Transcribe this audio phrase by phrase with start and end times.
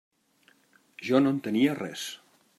[1.09, 2.09] Jo no entenia res.